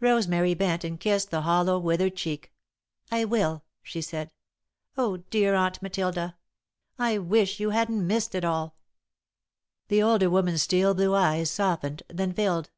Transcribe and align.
Rosemary 0.00 0.54
bent 0.54 0.82
and 0.82 0.98
kissed 0.98 1.30
the 1.30 1.42
hollow, 1.42 1.78
withered 1.78 2.16
cheek. 2.16 2.54
"I 3.12 3.26
will," 3.26 3.64
she 3.82 4.00
said. 4.00 4.32
"Oh, 4.96 5.18
dear 5.28 5.54
Aunt 5.54 5.82
Matilda! 5.82 6.38
I 6.98 7.18
wish 7.18 7.60
you 7.60 7.68
hadn't 7.68 8.06
missed 8.06 8.34
it 8.34 8.46
all!" 8.46 8.76
The 9.88 10.02
older 10.02 10.30
woman's 10.30 10.62
steel 10.62 10.94
blue 10.94 11.14
eyes 11.14 11.50
softened, 11.50 12.02
then 12.08 12.32
filled. 12.32 12.70